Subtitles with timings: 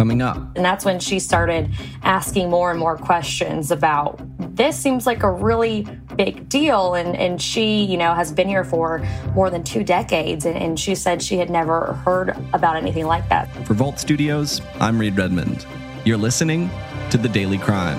[0.00, 0.38] Coming up.
[0.56, 1.70] And that's when she started
[2.02, 4.18] asking more and more questions about
[4.56, 6.94] this seems like a really big deal.
[6.94, 10.46] And, and she, you know, has been here for more than two decades.
[10.46, 13.50] And, and she said she had never heard about anything like that.
[13.66, 15.66] For Vault Studios, I'm Reed Redmond.
[16.06, 16.70] You're listening
[17.10, 17.98] to The Daily Crime.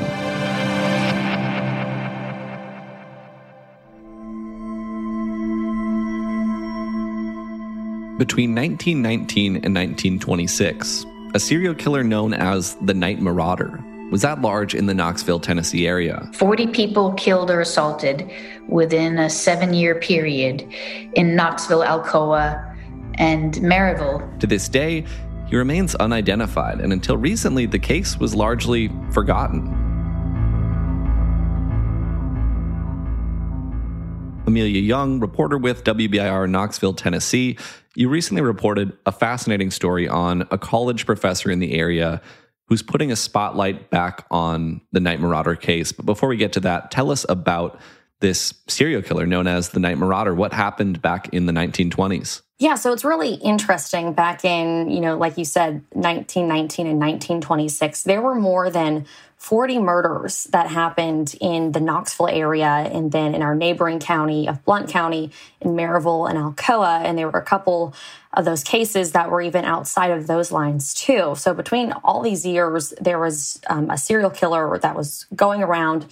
[8.17, 14.75] Between 1919 and 1926, a serial killer known as the Night Marauder was at large
[14.75, 16.29] in the Knoxville, Tennessee area.
[16.33, 18.29] 40 people killed or assaulted
[18.67, 20.67] within a seven year period
[21.13, 22.67] in Knoxville, Alcoa,
[23.15, 24.39] and Maryville.
[24.39, 25.05] To this day,
[25.47, 29.80] he remains unidentified, and until recently, the case was largely forgotten.
[34.51, 37.57] Amelia Young, reporter with WBIR Knoxville, Tennessee,
[37.95, 42.21] you recently reported a fascinating story on a college professor in the area
[42.67, 45.93] who's putting a spotlight back on the Night Marauder case.
[45.93, 47.79] But before we get to that, tell us about
[48.21, 50.33] this serial killer known as the Night Marauder.
[50.33, 52.41] What happened back in the 1920s?
[52.59, 54.13] Yeah, so it's really interesting.
[54.13, 59.79] Back in, you know, like you said, 1919 and 1926, there were more than 40
[59.79, 64.87] murders that happened in the Knoxville area and then in our neighboring county of Blount
[64.87, 67.03] County, in Maryville and Alcoa.
[67.03, 67.95] And there were a couple
[68.33, 71.33] of those cases that were even outside of those lines, too.
[71.35, 76.05] So between all these years, there was um, a serial killer that was going around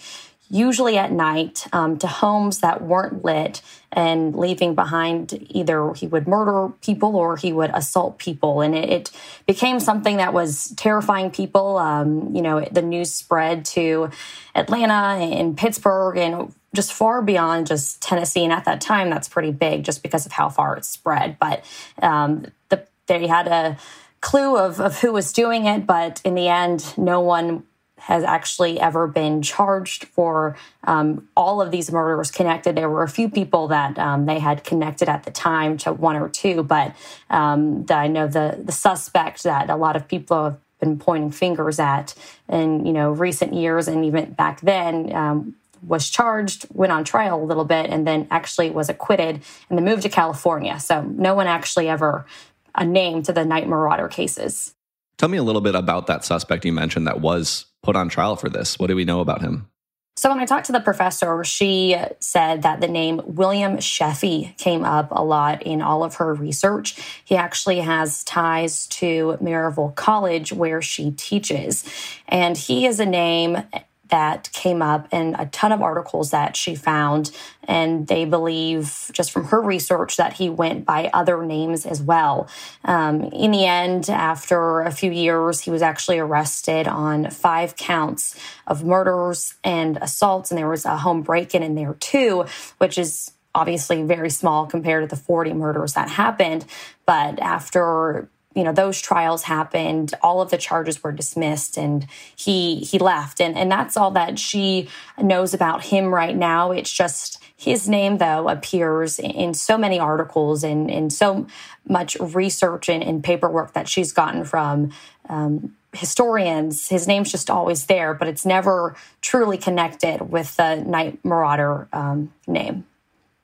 [0.50, 3.62] usually at night, um, to homes that weren't lit
[3.92, 8.60] and leaving behind either he would murder people or he would assault people.
[8.60, 9.10] And it, it
[9.46, 11.78] became something that was terrifying people.
[11.78, 14.10] Um, you know, the news spread to
[14.54, 18.44] Atlanta and Pittsburgh and just far beyond just Tennessee.
[18.44, 21.36] And at that time, that's pretty big just because of how far it spread.
[21.40, 21.64] But
[22.00, 23.76] um, the, they had a
[24.20, 27.64] clue of, of who was doing it, but in the end, no one
[28.00, 32.76] has actually ever been charged for um, all of these murders connected.
[32.76, 36.16] There were a few people that um, they had connected at the time to one
[36.16, 36.94] or two, but
[37.28, 41.30] um, the, I know the the suspect that a lot of people have been pointing
[41.30, 42.14] fingers at
[42.48, 45.54] in you know recent years and even back then um,
[45.86, 49.84] was charged, went on trial a little bit, and then actually was acquitted and then
[49.84, 50.78] moved to California.
[50.80, 52.26] So no one actually ever
[52.74, 54.74] a name to the Night Marauder cases.
[55.18, 58.36] Tell me a little bit about that suspect you mentioned that was put on trial
[58.36, 58.78] for this.
[58.78, 59.70] What do we know about him?
[60.16, 64.84] So when I talked to the professor, she said that the name William Sheffey came
[64.84, 67.00] up a lot in all of her research.
[67.24, 71.84] He actually has ties to Maryville College where she teaches.
[72.28, 73.62] And he is a name
[74.10, 77.30] that came up in a ton of articles that she found.
[77.66, 82.48] And they believe, just from her research, that he went by other names as well.
[82.84, 88.38] Um, in the end, after a few years, he was actually arrested on five counts
[88.66, 90.50] of murders and assaults.
[90.50, 92.46] And there was a home break in in there too,
[92.78, 96.64] which is obviously very small compared to the 40 murders that happened.
[97.06, 102.76] But after you know those trials happened all of the charges were dismissed and he
[102.76, 103.40] he left.
[103.40, 104.88] And and that's all that she
[105.18, 106.72] knows about him right now.
[106.72, 111.46] It's just his name though appears in so many articles and in so
[111.88, 114.90] much research and, and, paperwork that she's gotten from
[115.28, 116.88] um, historians.
[116.88, 122.32] His name's just always there but it's never truly connected with the night marauder um,
[122.48, 122.84] name.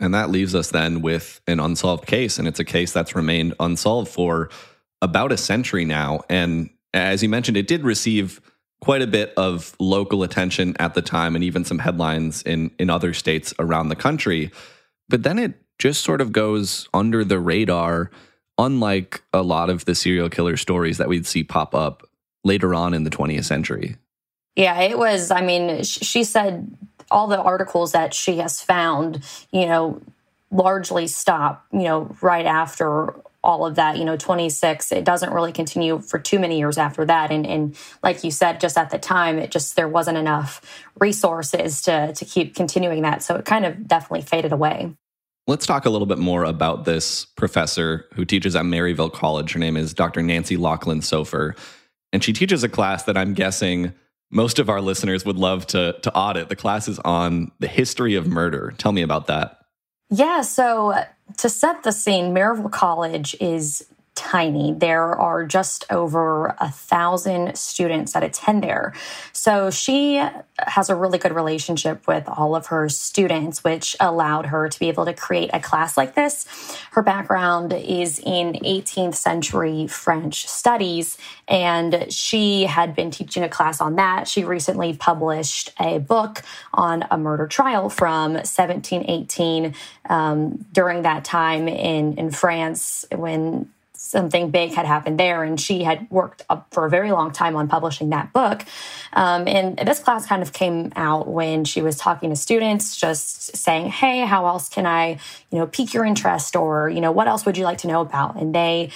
[0.01, 3.55] And that leaves us then with an unsolved case and it's a case that's remained
[3.61, 4.51] unsolved for
[5.03, 6.21] about a century now.
[6.29, 8.41] And as you mentioned, it did receive
[8.81, 12.91] quite a bit of local attention at the time and even some headlines in, in
[12.91, 14.51] other states around the country.
[15.09, 18.11] But then it just sort of goes under the radar,
[18.59, 22.09] unlike a lot of the serial killer stories that we'd see pop up
[22.45, 23.97] later on in the 20th century.
[24.55, 25.31] Yeah, it was.
[25.31, 26.77] I mean, she said
[27.11, 30.01] all the articles that she has found, you know,
[30.51, 33.15] largely stop, you know, right after
[33.47, 37.05] all of that, you know, 26, it doesn't really continue for too many years after
[37.05, 37.31] that.
[37.31, 40.61] And, and like you said, just at the time, it just, there wasn't enough
[40.99, 43.23] resources to, to keep continuing that.
[43.23, 44.93] So it kind of definitely faded away.
[45.47, 49.53] Let's talk a little bit more about this professor who teaches at Maryville College.
[49.53, 50.23] Her name is Dr.
[50.23, 51.57] Nancy Locklin Sofer.
[52.13, 53.95] And she teaches a class that I'm guessing
[54.33, 56.49] most of our listeners would love to, to audit.
[56.49, 58.75] The class is on the history of murder.
[58.77, 59.61] Tell me about that.
[60.11, 61.05] Yeah, so
[61.39, 64.73] to set the scene, Maryville College is tiny.
[64.73, 68.95] There are just over a thousand students that attend there.
[69.33, 70.21] So she
[70.59, 74.89] has a really good relationship with all of her students, which allowed her to be
[74.89, 76.47] able to create a class like this.
[76.93, 83.81] Her background is in 18th century French studies, and she had been teaching a class
[83.81, 84.27] on that.
[84.27, 86.43] She recently published a book
[86.73, 89.75] on a murder trial from 1718
[90.09, 93.69] um, during that time in, in France when
[94.07, 95.43] something big had happened there.
[95.43, 98.65] And she had worked for a very long time on publishing that book.
[99.13, 103.57] Um, and this class kind of came out when she was talking to students, just
[103.57, 105.19] saying, Hey, how else can I,
[105.51, 108.01] you know, pique your interest or, you know, what else would you like to know
[108.01, 108.37] about?
[108.37, 108.91] And they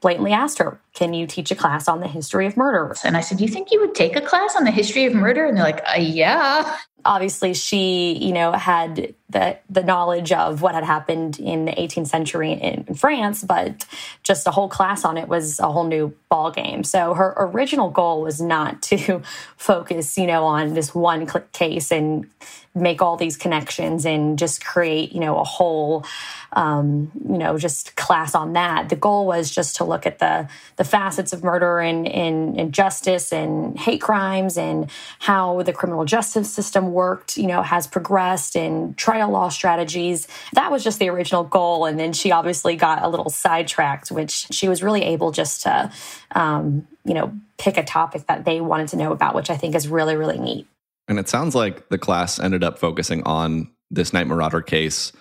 [0.00, 2.94] blatantly asked her, Can you teach a class on the history of murder?
[3.04, 5.14] And I said, Do You think you would take a class on the history of
[5.14, 5.44] murder?
[5.44, 6.76] And they're like, uh, Yeah
[7.06, 12.08] obviously she you know had the the knowledge of what had happened in the 18th
[12.08, 13.86] century in, in, France but
[14.22, 17.90] just a whole class on it was a whole new ball game so her original
[17.90, 19.22] goal was not to
[19.56, 22.28] focus you know on this one case and
[22.76, 26.04] make all these connections and just create you know a whole
[26.52, 28.88] um, you know just class on that.
[28.90, 32.72] The goal was just to look at the the facets of murder and, and, and
[32.72, 38.56] justice and hate crimes and how the criminal justice system worked you know has progressed
[38.56, 40.28] and trial law strategies.
[40.52, 41.86] That was just the original goal.
[41.86, 45.90] And then she obviously got a little sidetracked which she was really able just to
[46.32, 49.74] um, you know pick a topic that they wanted to know about which i think
[49.74, 50.66] is really really neat
[51.08, 55.12] and it sounds like the class ended up focusing on this night marauder case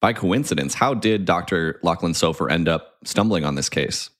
[0.00, 0.74] by coincidence.
[0.74, 1.80] How did Dr.
[1.84, 4.10] Locklin Sofer end up stumbling on this case?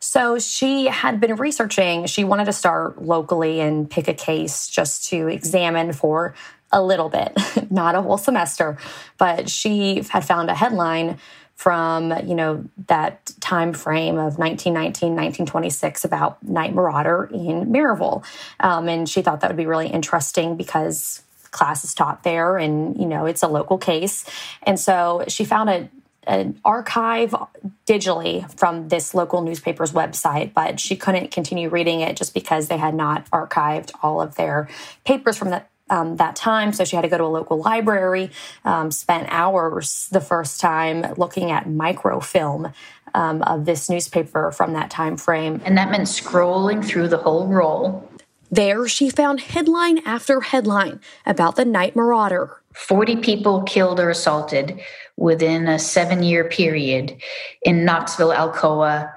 [0.00, 2.06] So she had been researching.
[2.06, 6.34] She wanted to start locally and pick a case just to examine for
[6.72, 7.32] a little bit,
[7.70, 8.78] not a whole semester.
[9.16, 11.18] But she had found a headline
[11.62, 18.24] from you know that time frame of 1919 1926 about night marauder in maryville.
[18.58, 21.22] Um, and she thought that would be really interesting because
[21.52, 24.24] class is taught there and you know it's a local case.
[24.64, 25.88] And so she found a
[26.26, 27.34] an archive
[27.86, 32.76] digitally from this local newspaper's website, but she couldn't continue reading it just because they
[32.76, 34.68] had not archived all of their
[35.04, 36.72] papers from that um, that time.
[36.72, 38.30] So she had to go to a local library,
[38.64, 42.72] um, spent hours the first time looking at microfilm
[43.14, 45.60] um, of this newspaper from that time frame.
[45.64, 48.08] And that meant scrolling through the whole roll.
[48.50, 52.58] There, she found headline after headline about the night marauder.
[52.74, 54.80] 40 people killed or assaulted
[55.16, 57.16] within a seven year period
[57.62, 59.12] in Knoxville, Alcoa,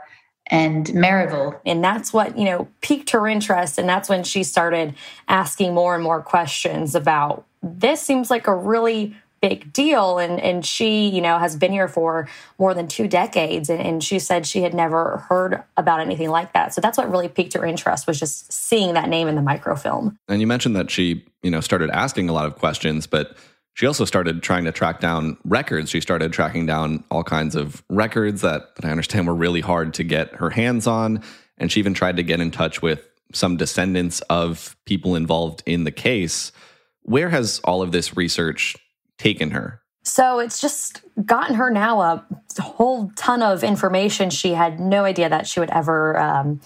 [0.47, 1.59] and Maryville.
[1.65, 3.77] And that's what, you know, piqued her interest.
[3.77, 4.95] And that's when she started
[5.27, 10.18] asking more and more questions about this seems like a really big deal.
[10.18, 12.27] And, and she, you know, has been here for
[12.57, 13.69] more than two decades.
[13.69, 16.74] And, and she said she had never heard about anything like that.
[16.74, 20.18] So that's what really piqued her interest was just seeing that name in the microfilm.
[20.27, 23.36] And you mentioned that she, you know, started asking a lot of questions, but
[23.75, 25.89] she also started trying to track down records.
[25.89, 29.94] She started tracking down all kinds of records that, that I understand were really hard
[29.95, 31.22] to get her hands on.
[31.57, 35.83] And she even tried to get in touch with some descendants of people involved in
[35.83, 36.54] the case.
[37.01, 38.77] Where has all of this research
[39.18, 39.81] taken her?
[40.04, 42.25] So it's just gotten her now a
[42.62, 46.62] whole ton of information she had no idea that she would ever um,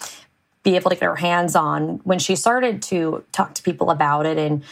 [0.61, 2.01] be able to get her hands on.
[2.03, 4.63] When she started to talk to people about it and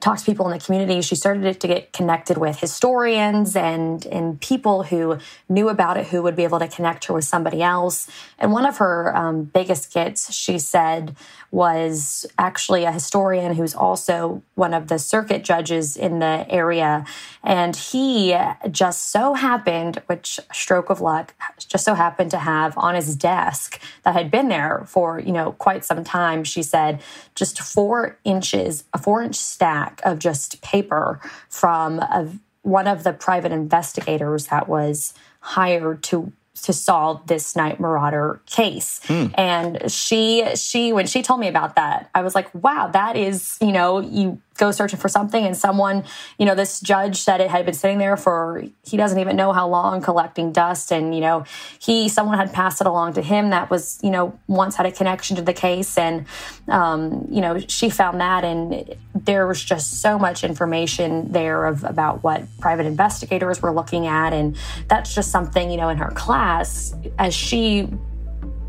[0.00, 1.00] talk to people in the community.
[1.00, 6.08] She started it to get connected with historians and, and people who knew about it
[6.08, 8.08] who would be able to connect her with somebody else.
[8.38, 11.16] And one of her um, biggest gets, she said,
[11.50, 17.06] was actually a historian who's also one of the circuit judges in the area.
[17.42, 18.36] And he
[18.70, 23.80] just so happened, which stroke of luck, just so happened to have on his desk
[24.02, 26.44] that had been there for, you know, quite some time.
[26.44, 27.00] She said
[27.34, 33.12] just four inches, a four inch stack of just paper from a, one of the
[33.12, 39.00] private investigators that was hired to to solve this night marauder case.
[39.04, 39.34] Mm.
[39.36, 43.56] And she she when she told me about that, I was like, wow, that is,
[43.60, 46.04] you know, you go searching for something and someone
[46.38, 49.52] you know this judge said it had been sitting there for he doesn't even know
[49.52, 51.44] how long collecting dust and you know
[51.78, 54.92] he someone had passed it along to him that was you know once had a
[54.92, 56.26] connection to the case and
[56.68, 61.84] um, you know she found that and there was just so much information there of
[61.84, 64.56] about what private investigators were looking at and
[64.88, 67.88] that's just something you know in her class as she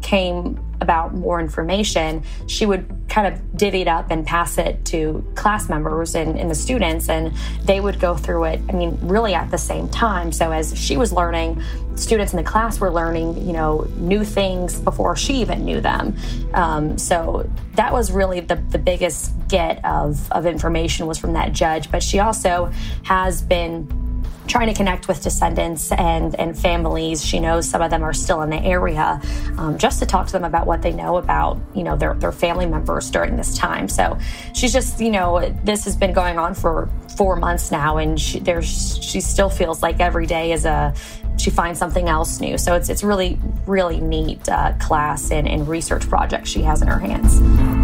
[0.01, 5.25] came about more information, she would kind of divvy it up and pass it to
[5.35, 9.33] class members and, and, the students, and they would go through it, I mean, really
[9.33, 10.31] at the same time.
[10.31, 11.61] So as she was learning,
[11.95, 16.15] students in the class were learning, you know, new things before she even knew them.
[16.53, 21.53] Um, so that was really the, the biggest get of, of information was from that
[21.53, 21.89] judge.
[21.89, 22.71] But she also
[23.03, 24.06] has been
[24.47, 27.23] trying to connect with descendants and, and families.
[27.23, 29.21] She knows some of them are still in the area,
[29.57, 32.31] um, just to talk to them about what they know about, you know, their, their
[32.31, 33.87] family members during this time.
[33.87, 34.17] So
[34.53, 38.39] she's just, you know, this has been going on for four months now, and she,
[38.39, 40.93] there's she still feels like every day is a
[41.37, 42.57] she finds something else new.
[42.57, 46.87] So it's it's really really neat uh, class and, and research project she has in
[46.87, 47.76] her hands.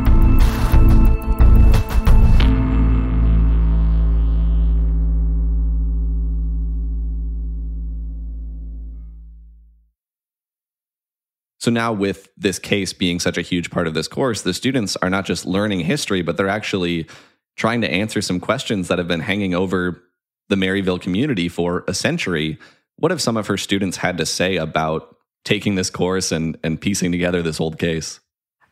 [11.63, 14.97] So now, with this case being such a huge part of this course, the students
[14.97, 17.07] are not just learning history, but they're actually
[17.55, 20.03] trying to answer some questions that have been hanging over
[20.49, 22.57] the Maryville community for a century.
[22.97, 25.15] What have some of her students had to say about
[25.45, 28.19] taking this course and, and piecing together this old case?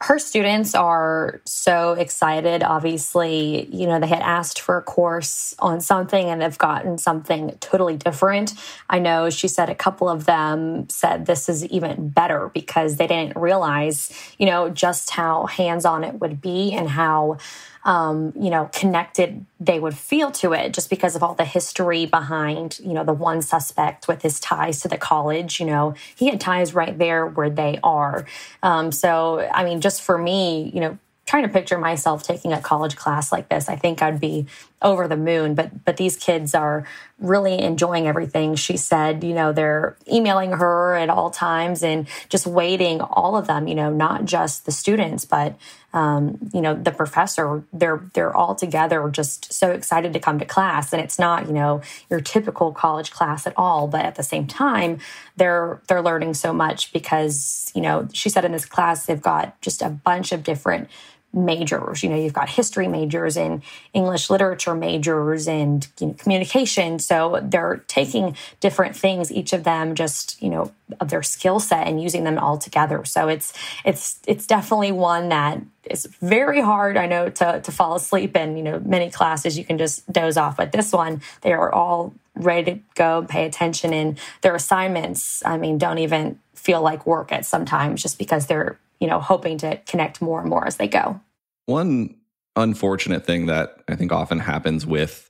[0.02, 2.64] Her students are so excited.
[2.64, 7.56] Obviously, you know, they had asked for a course on something and they've gotten something
[7.60, 8.56] totally different.
[8.90, 13.06] I know she said a couple of them said this is even better because they
[13.06, 17.38] didn't realize, you know, just how hands on it would be and how
[17.84, 22.06] um, you know, connected they would feel to it just because of all the history
[22.06, 25.60] behind, you know, the one suspect with his ties to the college.
[25.60, 28.26] You know, he had ties right there where they are.
[28.62, 30.98] Um, so, I mean, just for me, you know,
[31.32, 34.48] trying to picture myself taking a college class like this, I think I'd be
[34.82, 35.56] over the moon.
[35.56, 36.86] But but these kids are
[37.20, 38.56] really enjoying everything.
[38.56, 43.00] She said, you know, they're emailing her at all times and just waiting.
[43.00, 45.56] All of them, you know, not just the students, but
[45.94, 47.64] um, you know, the professor.
[47.74, 50.94] They're they're all together, just so excited to come to class.
[50.94, 53.88] And it's not, you know, your typical college class at all.
[53.88, 55.00] But at the same time,
[55.36, 59.60] they're they're learning so much because you know, she said in this class they've got
[59.62, 60.90] just a bunch of different
[61.34, 62.04] majors.
[62.04, 63.62] You know, you've got history majors and
[63.94, 67.00] English literature majors and you know, communication.
[67.00, 71.88] So they're taking different things, each of them just, you know, of their skill set
[71.88, 73.06] and using them all together.
[73.06, 73.54] So it's
[73.86, 78.58] it's it's definitely one that is very hard, I know, to to fall asleep in.
[78.58, 82.14] You know, many classes you can just doze off, but this one, they are all
[82.36, 87.32] ready to go, pay attention, and their assignments, I mean, don't even feel like work
[87.32, 90.88] at sometimes just because they're you know, hoping to connect more and more as they
[90.88, 91.20] go.
[91.66, 92.16] One
[92.56, 95.30] unfortunate thing that I think often happens with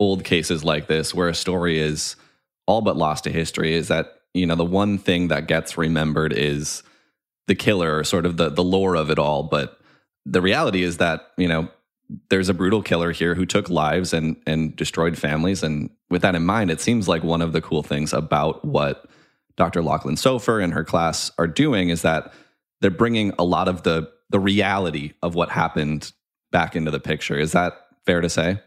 [0.00, 2.16] old cases like this, where a story is
[2.66, 6.32] all but lost to history, is that, you know, the one thing that gets remembered
[6.32, 6.82] is
[7.46, 9.44] the killer, sort of the, the lore of it all.
[9.44, 9.78] But
[10.26, 11.68] the reality is that, you know,
[12.30, 15.62] there's a brutal killer here who took lives and and destroyed families.
[15.62, 19.06] And with that in mind, it seems like one of the cool things about what
[19.56, 19.82] Dr.
[19.82, 22.32] Locklin Sofer and her class are doing is that
[22.84, 26.12] they're bringing a lot of the the reality of what happened
[26.52, 27.38] back into the picture.
[27.38, 27.72] Is that
[28.04, 28.60] fair to say?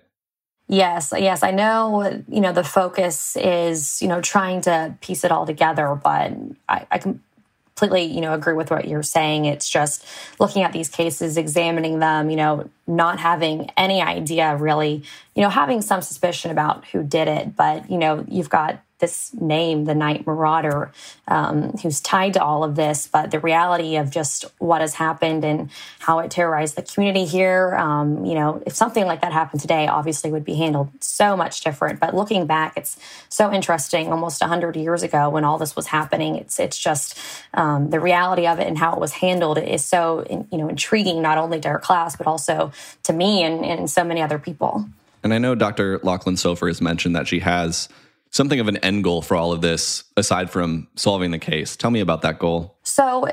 [0.67, 2.23] Yes, yes, I know.
[2.27, 6.33] You know, the focus is you know trying to piece it all together, but
[6.67, 9.45] I, I completely you know agree with what you're saying.
[9.45, 10.03] It's just
[10.39, 12.31] looking at these cases, examining them.
[12.31, 15.03] You know, not having any idea really.
[15.35, 19.31] You know, having some suspicion about who did it, but you know, you've got this
[19.33, 20.91] name, the Night Marauder,
[21.27, 25.43] um, who's tied to all of this, but the reality of just what has happened
[25.43, 27.75] and how it terrorized the community here.
[27.75, 31.61] Um, you know, if something like that happened today, obviously would be handled so much
[31.61, 31.99] different.
[31.99, 32.97] But looking back, it's
[33.29, 34.11] so interesting.
[34.11, 37.19] Almost hundred years ago, when all this was happening, it's it's just
[37.53, 41.21] um, the reality of it and how it was handled is so you know intriguing,
[41.21, 42.71] not only to our class but also
[43.03, 44.85] to me and, and so many other people.
[45.23, 45.99] And I know Dr.
[45.99, 47.89] Locklin Sofer has mentioned that she has
[48.31, 51.75] something of an end goal for all of this aside from solving the case.
[51.75, 52.77] Tell me about that goal.
[52.83, 53.27] So,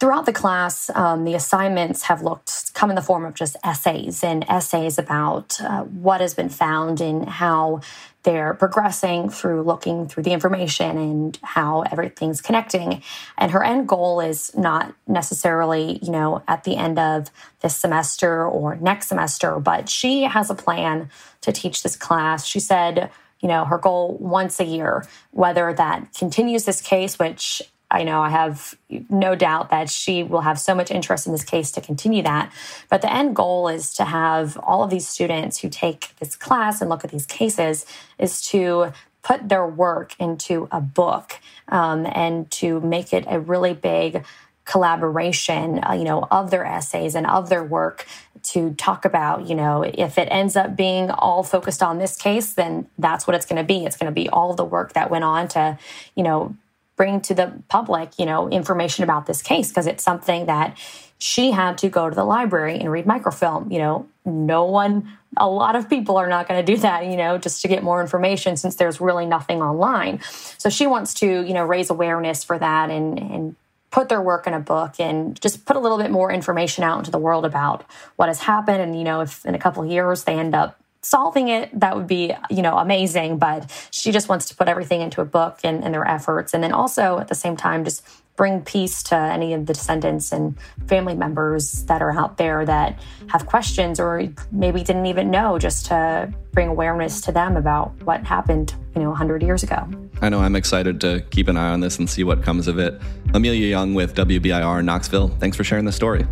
[0.00, 4.22] throughout the class, um, the assignments have looked come in the form of just essays
[4.22, 7.80] and essays about uh, what has been found and how
[8.24, 13.02] they're progressing through looking through the information and how everything's connecting.
[13.38, 18.46] And her end goal is not necessarily, you know, at the end of this semester
[18.46, 21.10] or next semester, but she has a plan
[21.42, 22.46] to teach this class.
[22.46, 23.10] She said
[23.44, 27.60] you know, her goal once a year, whether that continues this case, which
[27.90, 28.74] I know I have
[29.10, 32.50] no doubt that she will have so much interest in this case to continue that.
[32.88, 36.80] But the end goal is to have all of these students who take this class
[36.80, 37.84] and look at these cases
[38.18, 43.74] is to put their work into a book um, and to make it a really
[43.74, 44.24] big
[44.64, 48.06] collaboration, uh, you know, of their essays and of their work
[48.42, 52.52] to talk about, you know, if it ends up being all focused on this case,
[52.52, 53.84] then that's what it's going to be.
[53.84, 55.78] It's going to be all the work that went on to,
[56.14, 56.54] you know,
[56.96, 60.76] bring to the public, you know, information about this case because it's something that
[61.18, 63.70] she had to go to the library and read microfilm.
[63.72, 67.16] You know, no one, a lot of people are not going to do that, you
[67.16, 70.20] know, just to get more information since there's really nothing online.
[70.58, 73.56] So she wants to, you know, raise awareness for that and, and
[73.94, 76.98] put their work in a book and just put a little bit more information out
[76.98, 77.84] into the world about
[78.16, 78.82] what has happened.
[78.82, 82.08] And, you know, if in a couple years they end up solving it, that would
[82.08, 83.38] be, you know, amazing.
[83.38, 86.52] But she just wants to put everything into a book and, and their efforts.
[86.52, 88.02] And then also at the same time, just
[88.36, 93.00] bring peace to any of the descendants and family members that are out there that
[93.28, 98.24] have questions or maybe didn't even know just to bring awareness to them about what
[98.24, 99.88] happened you know 100 years ago.
[100.22, 102.78] I know i'm excited to keep an eye on this and see what comes of
[102.78, 103.00] it.
[103.34, 106.26] Amelia young with wbir in knoxville thanks for sharing the story.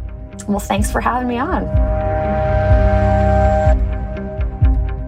[0.49, 2.02] Well thanks for having me on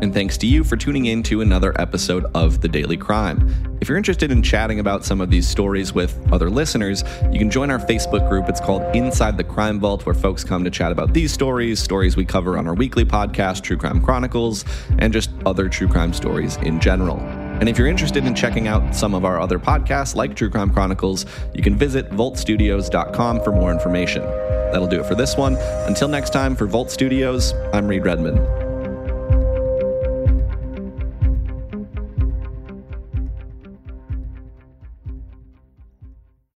[0.05, 3.79] and thanks to you for tuning in to another episode of The Daily Crime.
[3.81, 7.51] If you're interested in chatting about some of these stories with other listeners, you can
[7.51, 8.49] join our Facebook group.
[8.49, 12.17] It's called Inside the Crime Vault, where folks come to chat about these stories, stories
[12.17, 14.67] we cover on our weekly podcast, True Crime Chronicles,
[14.99, 17.19] and just other true crime stories in general.
[17.19, 20.71] And if you're interested in checking out some of our other podcasts like True Crime
[20.71, 24.23] Chronicles, you can visit vaultstudios.com for more information.
[24.23, 25.57] That'll do it for this one.
[25.87, 28.64] Until next time, for Vault Studios, I'm Reed Redmond.